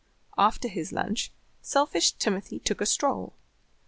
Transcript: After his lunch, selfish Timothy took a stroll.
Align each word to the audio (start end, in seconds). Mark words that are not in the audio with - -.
After 0.35 0.67
his 0.67 0.91
lunch, 0.91 1.31
selfish 1.61 2.13
Timothy 2.13 2.57
took 2.57 2.81
a 2.81 2.87
stroll. 2.87 3.35